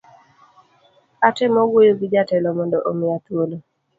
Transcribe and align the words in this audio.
Atemo 1.27 1.59
wuoyo 1.69 1.93
gi 1.99 2.07
jatelo 2.13 2.49
mondo 2.57 2.77
omiya 2.89 3.17
thuolo 3.25 3.57